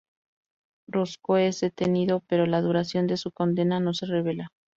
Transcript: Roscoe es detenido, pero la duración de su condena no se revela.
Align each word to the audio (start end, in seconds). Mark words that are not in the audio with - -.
Roscoe 0.87 1.45
es 1.47 1.59
detenido, 1.59 2.23
pero 2.27 2.47
la 2.47 2.61
duración 2.63 3.05
de 3.05 3.17
su 3.17 3.31
condena 3.31 3.79
no 3.79 3.93
se 3.93 4.07
revela. 4.07 4.49